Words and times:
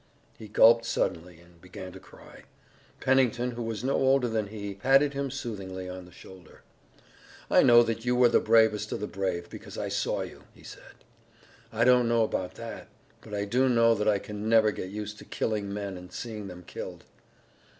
He 0.35 0.47
gulped 0.47 0.85
suddenly 0.87 1.39
and 1.39 1.61
began 1.61 1.91
to 1.91 1.99
cry. 1.99 2.45
Pennington, 2.99 3.51
who 3.51 3.61
was 3.61 3.83
no 3.83 3.93
older 3.97 4.27
than 4.27 4.47
he, 4.47 4.73
patted 4.73 5.13
him 5.13 5.29
soothingly 5.29 5.87
on 5.87 6.05
the 6.05 6.11
shoulder. 6.11 6.63
"I 7.51 7.61
know 7.61 7.83
that 7.83 8.03
you 8.03 8.15
were 8.15 8.27
the 8.29 8.39
bravest 8.39 8.91
of 8.91 8.99
the 8.99 9.05
brave, 9.05 9.47
because 9.51 9.77
I 9.77 9.89
saw 9.89 10.21
you," 10.21 10.45
he 10.55 10.63
said. 10.63 11.03
"I 11.71 11.83
don't 11.83 12.09
know 12.09 12.23
about 12.23 12.55
that, 12.55 12.87
but 13.21 13.35
I 13.35 13.45
do 13.45 13.69
know 13.69 13.93
that 13.93 14.07
I 14.07 14.17
can 14.17 14.49
never 14.49 14.71
get 14.71 14.89
used 14.89 15.19
to 15.19 15.23
killing 15.23 15.71
men 15.71 15.97
and 15.97 16.11
seeing 16.11 16.47
them 16.47 16.63
killed." 16.65 17.03